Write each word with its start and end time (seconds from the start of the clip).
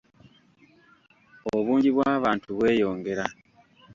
Obungi 1.57 1.89
bw'abantu 1.95 2.47
bweyongera 2.57 3.25